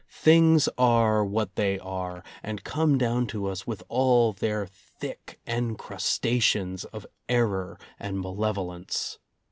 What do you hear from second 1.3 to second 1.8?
they